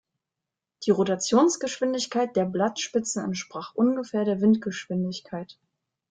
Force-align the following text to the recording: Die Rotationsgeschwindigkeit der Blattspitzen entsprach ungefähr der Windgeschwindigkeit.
Die 0.83 0.89
Rotationsgeschwindigkeit 0.89 2.35
der 2.35 2.45
Blattspitzen 2.45 3.23
entsprach 3.23 3.75
ungefähr 3.75 4.25
der 4.25 4.41
Windgeschwindigkeit. 4.41 5.59